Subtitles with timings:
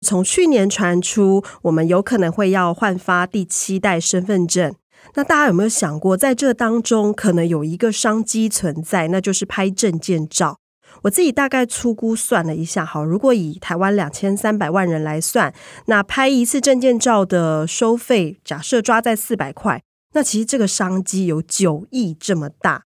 [0.00, 4.74] 从去年传出，我们有可能会要换发第七代身份证，
[5.14, 10.58] 那大家有没有想过，在这当中可能有一个商机存在，那就是拍证件照。
[11.02, 15.54] 我自己大概粗估算了一下，好，如果以台湾两千三百万人来算，
[15.86, 19.82] 那拍一次证件照的收费，假设抓在四百块，
[20.14, 22.84] 那其实这个商机有九亿这么大。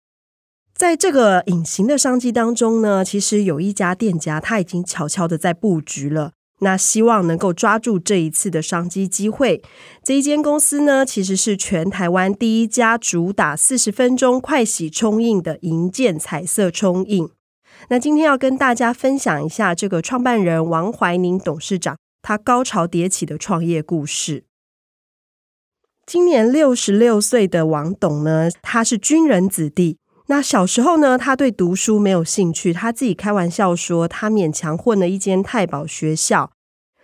[0.75, 9.63] 在这个隐形的商机当中呢，其实有一家店家他已经悄悄的在布局了，那希望能够抓住这一次的商机机会。
[10.03, 17.29] 这一间公司呢，其实是全台湾第一家主打四十分钟快洗冲印的银建彩色冲印。
[17.89, 24.45] 那今天要跟大家分享一下这个创办人王怀宁董事长他高潮迭起的创业故事。
[26.05, 29.97] 今年六十六岁的王董呢，他是军人子弟。
[30.31, 36.53] 那小时候呢，他对读书没有兴趣，他自己开玩笑说，他勉强混了一间太保学校。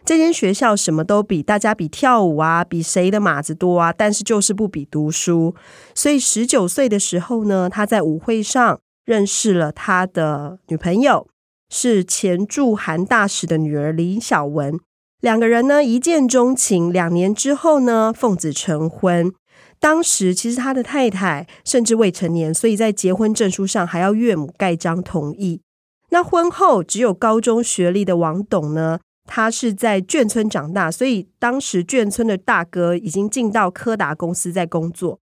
[0.05, 5.57] 这间学校什么都比，大家比跳舞啊，比谁的马子多啊，但是就是不比读书。
[5.93, 8.79] 所以十九岁的时候呢，他在舞会上。
[9.05, 11.29] 认识了他的女朋友，
[11.71, 14.81] 是前驻韩大使的女儿李小文。
[15.21, 19.33] 两个人呢一见钟情，两年之后呢奉子成婚。
[19.79, 25.61] 当时其实他的太太甚至未成年，所以在结婚证书上还要岳母盖章同意。
[26.11, 35.19] 那婚后只有高中学历的王董呢，他是在眷村长大，所以当时眷村的大哥已经进到柯达公司在工作。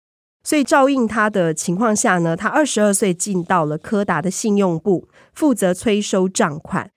[0.42, 6.90] 所以照应他的情况下呢，他二十二岁进到了柯达的信用部，负责催收账款。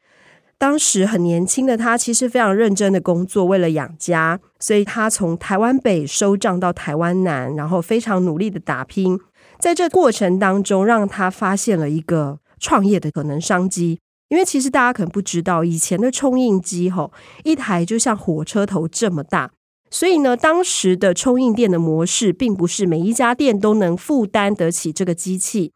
[0.57, 9.19] 当时很年轻的他，其实非常认真的工作，为了养家，所以他从台湾北收账到台湾南，然后非常努力的打拼。
[9.59, 13.99] 在这过程当中，让他发现了一个创业的可能商机。
[14.29, 17.11] 因为其实大家可能不知道，以前的冲印机吼，
[17.43, 19.51] 一台就像火车头这么大。
[19.91, 25.73] 所以呢，当时的冲印店的模式，并不是每一家店都能负担得起这个机器，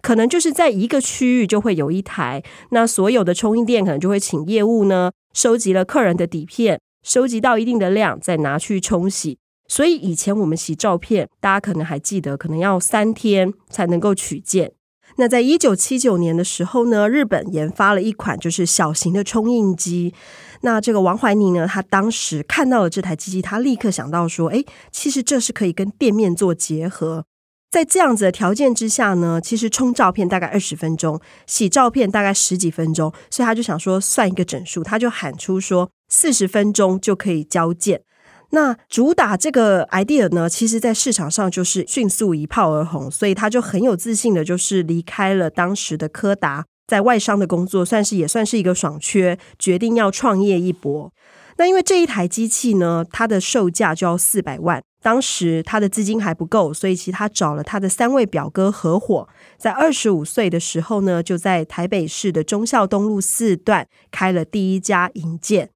[0.00, 9.38] 可能就是在一个区域就会有一台，那所有的冲印店可能就会请业务呢，收集了客人的底片，收集到一定的量，再拿去冲洗。
[9.68, 14.72] 所以以前我们洗照片，大家可能还记得，可能要三天才能够取件。
[15.16, 20.14] 那在一九七九年的时候呢，日本研发了一款就是小型的冲印机。
[20.62, 27.24] 那这个王怀宁呢，他当时看到了这台机器，他立刻想到说：“哎，其实这是可以跟店面做结合。
[27.70, 38.02] 在这样子的条件之下呢，其实冲照片大概二十分钟，洗照片大概十几分钟，所以他就想说算一个整数，他就喊出说四十分钟就可以交件。
[38.50, 51.12] 那主打这个 idea 呢，其实在市场上就是迅速一炮而红，所以他就很有自信的，就是离开了当时的柯达。”在外商的工作算是也算是一个爽缺，决定要创业一搏。
[51.56, 65.70] 那因为这一台机器呢，它的售价就要四百万，当时他的资金还不够，所以其实他找了他的三位表哥合伙，在二十五岁的时候呢，就在台北市的忠孝东路四段开了第一家银建。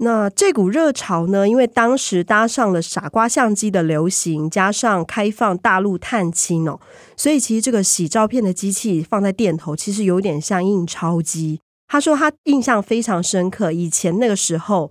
[0.00, 6.78] 那这股热潮呢，因为当时搭上了傻瓜相机的流行，加上开放大陆探亲哦，
[7.16, 11.60] 所以其实这个洗照片的机器放在店头，其实有点像印钞机。
[11.88, 14.88] 他说他印象非常深刻，以前那个时候，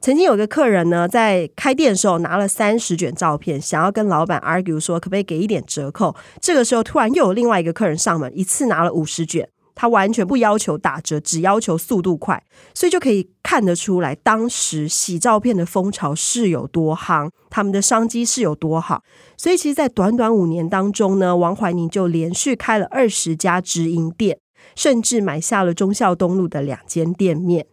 [0.00, 6.16] 曾经有个客人呢，在开店的时候拿了三十卷照片，想要跟老板 argue 说可不可以给一点折扣。
[6.40, 9.46] 这个时候突然又有另外一个客人上门，一次拿了五十卷。
[9.74, 12.42] 他完全不要求打折，只要求速度快，
[12.74, 19.02] 所以就可以看得出来，当时洗照片的风潮是有多夯，他们的商机是有多好。
[19.38, 24.38] 所以，其实，在短短五年当中呢，王怀宁就连续开了二十家直营店，
[24.76, 27.64] 甚至买下了忠孝东路的两间店面。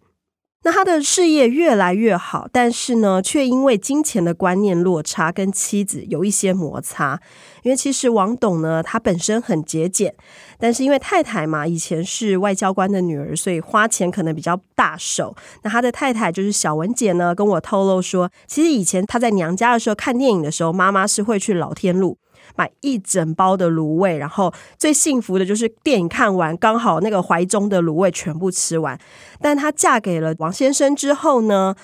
[0.67, 7.21] 那他的事业越来越好，但是呢，却因为金钱的观念落差，跟妻子有一些摩擦。
[7.63, 10.13] 因为其实王董呢，他本身很节俭，
[10.59, 15.33] 但是因为太太嘛，以前是外交官的女儿，所以花钱可能比较大手。
[15.63, 22.17] 那他的太太就是小文姐呢，跟我透露说，其实以前他在娘家的时候看电影的时候，妈妈是会去老天路。
[22.55, 28.97] 买一整包的卤味，然后最幸福的就是电影看完，刚好那个怀中的卤味全部吃完。
[29.41, 31.75] 但她嫁给了王先生之后呢，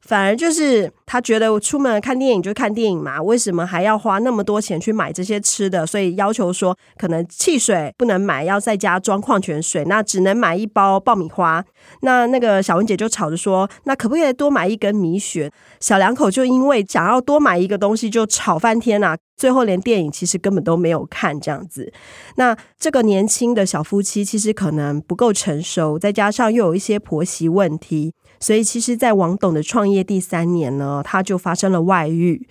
[0.00, 5.86] 反而就是他觉得我出门看电影就看电影嘛，为什么还要花那么多钱去买这些吃的？
[5.86, 11.64] 所以要求说，可能汽水不能买，要在家装矿泉水，那只能买一包爆米花。
[12.00, 15.52] 那那个小文姐就吵着说，那可不可以多买一根米雪？
[15.80, 19.16] 小两口就因为想要多买一个东西就吵翻天啊！
[19.36, 21.92] 最后连电影其实根本都没有看这样子。
[22.36, 28.12] 那这个年轻的小夫妻其实可能不够成熟，再加上又有一些婆媳问题。
[28.40, 32.48] 所以，其实，在王董的创业第三年呢，他就发生了外遇。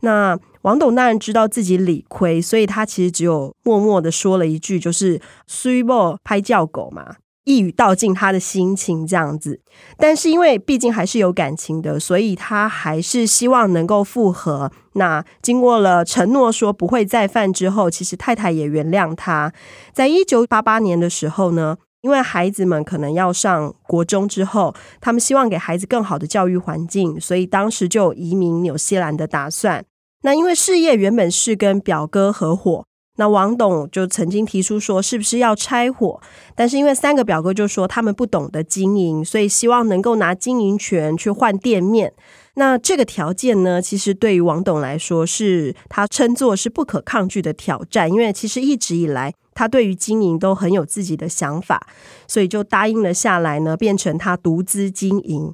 [0.00, 9.60] 那王董当然知道自己理亏，所以他其实只有默默的说了一句，就是“水某拍叫狗嘛”，一语道尽他的心情这样子。
[9.96, 14.70] 但是，因为毕竟还是有感情的，所以他还是希望能够复合。
[14.94, 19.52] 那经过了承诺说不会再犯之后，其实太太也原谅他。
[19.92, 29.84] 在一九八八年的时候呢，因为孩子们可能要上国中之后，他们希望给孩子更好的教育环境，所以当时就移民纽西兰的打算。
[30.22, 32.84] 那因为事业原本是跟表哥合伙，
[33.16, 36.20] 那王董就曾经提出说，是不是要拆伙？
[36.54, 42.12] 但是因为三个表哥就说他们不懂得经营，所以希望能够拿经营权去换店面。
[42.54, 49.34] 那这个条件呢，其实对于王董来说，是他称作是不可抗拒的挑战，因为其实一直以来。
[49.58, 51.88] 他对于经营都很有自己的想法，
[52.28, 55.52] 所以就答应了下来呢，变成他独资经营。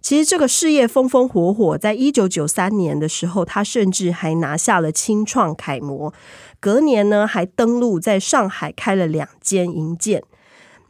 [0.00, 6.14] 其实这个事业风风火火，在一九九三年的时候，他甚至还拿下了青创楷模。
[6.60, 10.22] 隔年呢，还登陆在上海开了两间银建。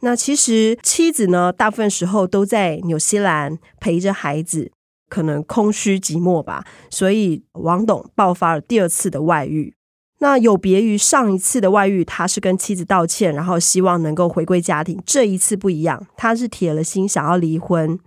[0.01, 4.71] 那其实妻子呢，大部分时候都在纽西兰陪着孩子，
[5.09, 6.63] 可能空虚寂寞吧。
[6.91, 9.73] 所以王董爆发了第二次的外遇。
[10.19, 15.01] 那有别于上一次的外遇，他是跟妻子道歉，然后希望能够回归家庭。
[15.05, 17.99] 这一次不一样，他是铁了心想要离婚。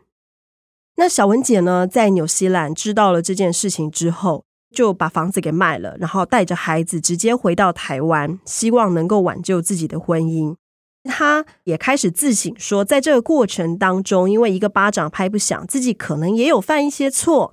[0.96, 4.44] 那小文姐呢，在纽西兰知道了这件事情之后，
[4.74, 10.56] 就把房子给卖了，然后带着孩子直接回到台湾，希望能够挽救自己的婚姻。
[11.04, 17.52] 他也开始自省说，在这个过程当中，因为一个巴掌拍不响，自己可能也有犯一些错，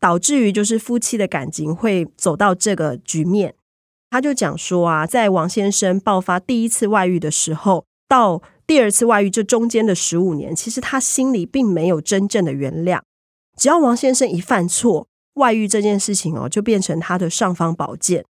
[0.00, 3.54] 导致于就是夫妻的感情会走到这个局面。
[4.10, 13.00] 他就讲说啊，在王先生爆发第一次外遇的时候，到第二次外遇这中间的十五年，其实他心里并没有真正的原谅。
[13.56, 18.24] 只要王先生一犯错，外遇这件事情哦，就变成他的尚方宝剑。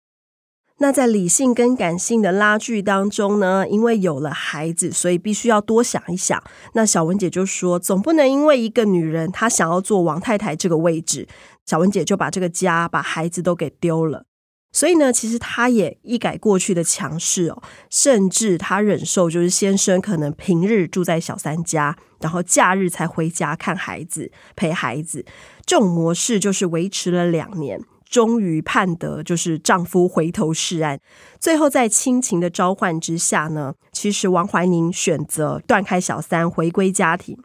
[0.81, 6.41] 那在理性跟感性的拉锯当中呢，因为有了孩子，所以必须要多想一想。
[6.75, 11.27] 那小文姐就说，总不能因为一个女人她想要做王太太这个位置，
[11.67, 14.25] 小文姐就把这个家、把孩子都给丢了。
[14.71, 25.25] 所以呢，其实他也一改过去的强势哦，甚至他忍受就是先生可能平日住在小三家，然后假日才回家看孩子、陪孩子，
[25.65, 31.01] 这种模式就是维持了两年，终于盼得就是丈夫回头是岸。
[31.41, 37.39] 最后在亲情的召唤之下呢，其实王怀宁选择断开小三，回归家庭。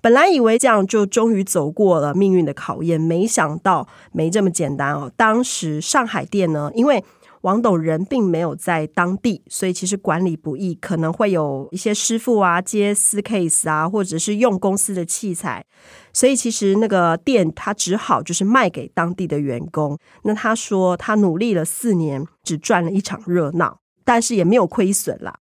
[0.00, 5.10] 本来以为这样就终于走过了命运的考验，没想到没这么简单哦。
[5.16, 7.04] 当时上海店呢，因为
[7.42, 15.64] 王董人并没有在当地，所以其实管理不易，可能会有一些师傅啊接私 case 啊，或者是用公司的器材，
[16.12, 19.98] 所以其实那个店他只好就是卖给当地的员工。
[20.24, 25.38] 那他说他努力了四年，只赚了一场热闹，但是也没有亏损啦。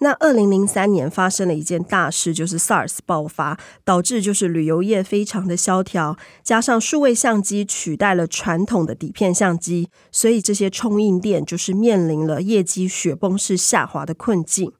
[0.00, 14.72] 那二零零三年发生了一件大事，就是 SARS 爆发，导致就是旅游业非常的萧条，加上数位相机取代了传统的底片相机，所以这些冲印店就是面临了业绩雪崩式下滑的困境。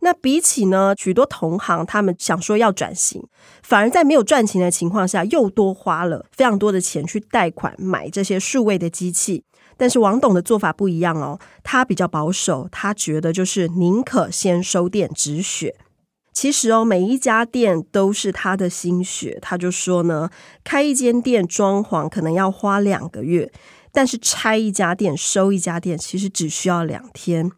[0.00, 3.24] 那比起呢，许多同行他们想说要转型，
[3.62, 9.44] 反而在没有赚钱的情况下，又多花了非常多的钱去贷款买这些数位的机器。
[9.82, 15.74] 但是王董的做法不一样哦，他比较保守，他觉得就是宁可先收店止血。
[16.32, 19.40] 其实哦，每一家店都是他的心血。
[19.42, 20.30] 他就说呢，
[20.62, 23.50] 开一间店装潢可能要花两个月，
[23.90, 27.50] 但是拆一家店收一家店其实只需要两天。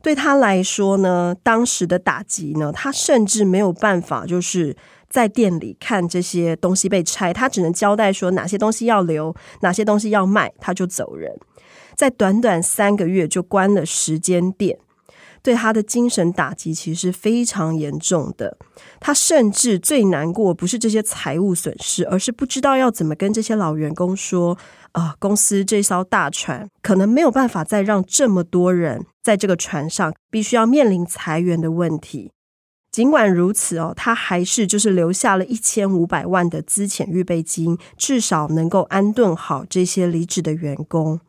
[0.00, 4.76] 对他来说呢，当时的打击呢，他甚至没有办法就是
[5.10, 11.36] 在店里看这些东西被拆，他只能交代说哪些东西要留，哪些东西要卖，他就走人。
[11.96, 14.78] 在短短三个月就关了十间店，
[15.42, 18.56] 对他的精神打击其实是非常严重的。
[19.00, 24.56] 他甚至最难过不是这些财务损失，而是不知道要怎么跟这些老员工说：
[24.92, 32.30] 啊、公司这艘大船可能没有办法再让这么多人在这个船上，必须要面临裁员的问题。
[32.90, 41.20] 尽管如此哦，他还是就是留下了一千五百万的资遣预备金，至少能够安顿好这些离职的员工。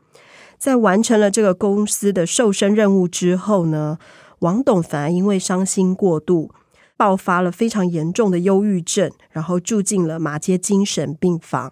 [0.57, 3.97] 在完成了这个公司的瘦身任务之后呢，
[4.39, 6.51] 王董反而因为伤心过度，
[6.97, 11.71] 爆发了非常严重的忧郁症，然后住进了马街精神病房。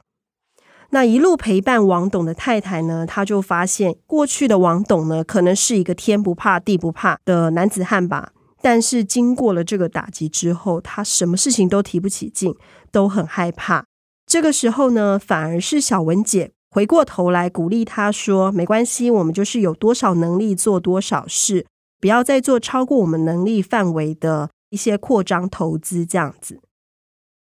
[0.92, 8.32] 那一路陪伴王董的太太呢，她就发现过去的王董呢，可能是一个天不怕地不怕的男子汉吧。
[8.62, 12.56] 但是经过了这个打击之后，他什么事情都提不起劲，
[12.92, 13.86] 都很害怕。
[14.25, 21.68] 这个时候呢，反而是小文姐回过头来鼓励他说：“没关系，我们就是有多少能力做多少事，
[22.01, 26.60] 不要再做超过我们能力范围的一些扩张投资这样子。”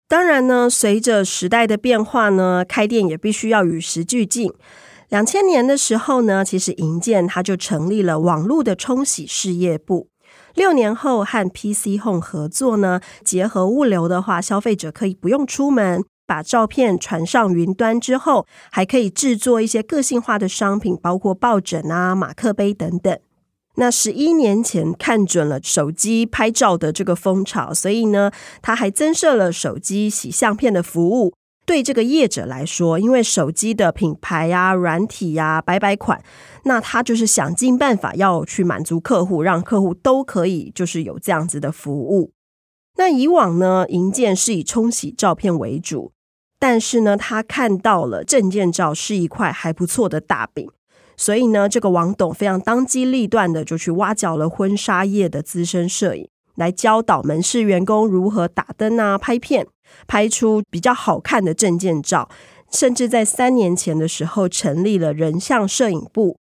[0.08, 4.50] 当然呢，随着时代的变化呢，开店也必须要与时俱进。
[5.10, 10.08] 两千年的时候呢，其实银建他就成立了网络的冲洗事业部。
[10.54, 23.18] 六年后和 PC Home 合作呢，结合物流的话，消费者可以不用出门，把照片传上云端之后，还可以制作一些个性化的商品，包括抱枕啊、马克杯等等。
[23.74, 28.30] 那十一年前看准了手机拍照的这个风潮，所以呢，
[28.62, 31.34] 他还增设了手机洗相片的服务。
[31.66, 36.22] 对这个业者来说，因为手机的品牌呀、啊、软体呀、啊、百百款，
[36.62, 42.30] 那他就是想尽办法要去满足客户，让客户都可以就是有这样子的服务。
[42.96, 46.12] 那以往呢，银建是以冲洗照片为主，
[46.60, 50.70] 但是呢，他看到了证件照是一块还不错的大饼，
[51.16, 59.66] 所以呢，这个王董非常当机立断的就去挖角了婚纱业的资深摄影，来教导门市员工如何打灯啊、拍片。
[60.06, 62.28] 拍出比较好看的证件照，
[62.70, 66.38] 甚至在三年前的时候成立了人像摄影部，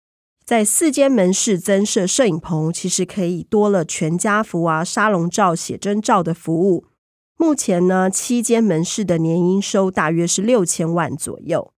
[0.44, 6.86] 在四间门市增设摄影棚，其实可以多了全家福啊、沙龙照、写真照的服务。
[7.36, 11.72] 目前呢，七间门市的年营收大约是六千万左右。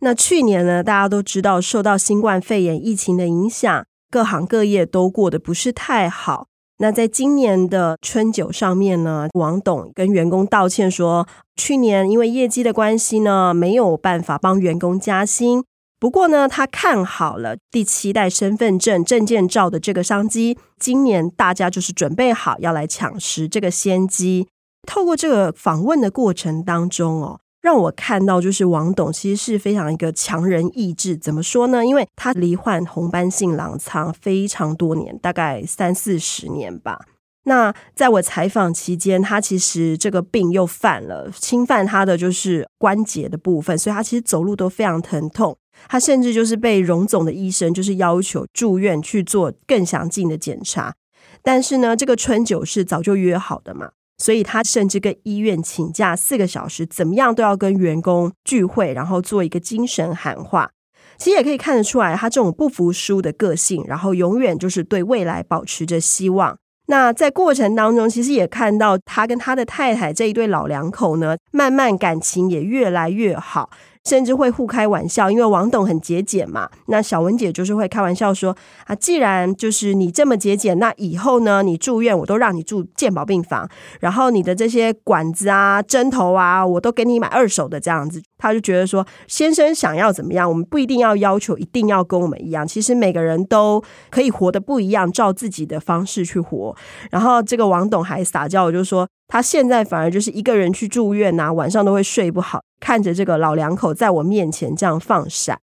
[0.00, 6.46] 那去年呢，大家都知道受到新冠肺炎疫情的影响，各行各业都过得不是太好。
[6.78, 15.64] 那在今年的春酒上面呢，王董跟员工道歉说，去年因为业绩的关系呢，没有办法帮员工加薪。
[15.98, 24.46] 不过呢，他看好了第七代身份证证件照的这个商机，今年大家就是准备好要来抢食这个先机。
[24.86, 27.40] 透过这个访问的过程当中哦。
[27.60, 31.16] 让我看到，就是王董其实是非常一个强人意志。
[31.16, 31.84] 怎么说呢？
[31.84, 37.00] 因为他罹患红斑性狼疮非常多年，大概三四十年吧。
[37.42, 45.58] 那在我采访期间，他其实这个病又犯了，侵犯他的就是关节的部分，所以他其实走路都非常疼痛。
[45.88, 50.94] 他甚至就是被荣总的医生就是要求住院去做更详尽的检查。
[51.42, 53.90] 但是呢，这个春酒是早就约好的嘛。
[54.18, 60.70] 所以他甚至跟医院请假四个小时，怎么样都要跟员工聚会，然后做一个精神喊话。
[61.16, 66.56] 其实也可以看得出来，他这种不服输的个性，然后永远就是对未来保持着希望。
[66.86, 73.70] 那在过程当中，其实也看到他跟他的太太这一对老两口呢，慢慢感情也越来越好。
[74.08, 76.66] 甚至会互开玩笑，因为王董很节俭嘛。
[76.86, 78.56] 那小文姐就是会开玩笑说
[78.88, 83.68] ：“啊，既然就是你这么节俭，那以后呢，你住院我都让你住健保病房，
[84.00, 92.66] 然后你的这些管子啊、针头啊，我都给你买二手的这样子。”他就觉得说，先生想要怎么样，我们不一定要要求一定要跟我们一样。
[92.66, 96.74] 其实每个人都可以活得不一样，照自己的方式去活。
[97.10, 99.06] 然后这个王董还撒娇，我就说。
[99.28, 105.60] 他现在反而就是一个人去住院呐、晚上都会睡不好，看着这个老两口在我面前这样放闪。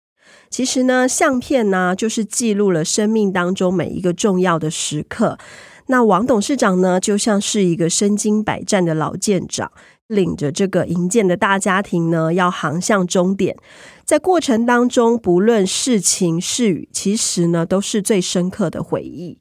[0.50, 5.38] 其实呢，相片呢，就是记录了生命当中每一个重要的时刻。
[5.86, 9.70] 那王董事长呢，就像是一个身经百战的老舰长，
[10.08, 13.56] 领着这个营建的大家庭呢，要航向终点。
[14.04, 19.38] 在过程当中，不论是晴是雨，其实呢，都是最深刻的回忆。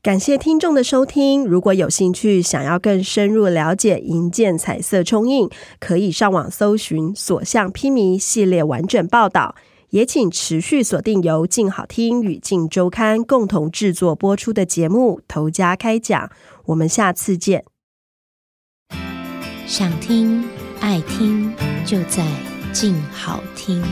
[0.00, 1.44] 感谢听众的收听。
[1.44, 5.50] 如果有兴趣，想要更深入了解银建彩色冲印，
[5.80, 9.56] 可以上网搜寻“所向披靡”系列完整报道。
[9.90, 16.26] 也请持续锁定由静好听与静周刊共同制作播出的节目《头家开讲》。
[16.66, 17.64] 我们下次见。
[19.66, 20.44] 想听
[20.80, 21.52] 爱听，
[21.84, 22.24] 就在
[22.72, 23.82] 静好听。